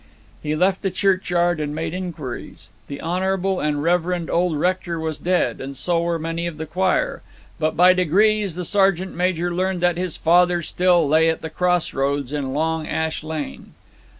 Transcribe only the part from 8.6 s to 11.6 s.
sergeant major learnt that his father still lay at the